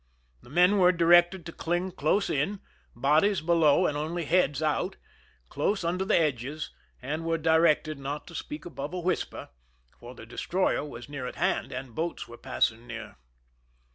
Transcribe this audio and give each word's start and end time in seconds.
The 0.41 0.49
men 0.49 0.79
were 0.79 0.91
directed 0.91 1.45
to 1.45 1.51
cling 1.51 1.91
close 1.91 2.27
in, 2.27 2.59
bodies 2.95 3.39
below 3.41 3.85
and 3.85 3.95
only 3.95 4.25
heads 4.25 4.59
out, 4.59 4.97
close 5.47 5.83
under 5.83 6.03
the 6.03 6.17
edges, 6.17 6.71
and 7.03 7.23
were 7.23 7.37
directed 7.37 7.99
not 7.99 8.25
to 8.25 8.33
speak 8.33 8.65
above 8.65 8.95
a 8.95 8.99
whisper, 8.99 9.49
for 9.99 10.15
the 10.15 10.25
destroyer 10.25 10.83
was 10.83 11.07
near 11.07 11.27
at 11.27 11.35
hand, 11.35 11.71
and 11.71 11.93
boats 11.93 12.27
were 12.27 12.35
passing 12.39 12.87
near. 12.87 13.17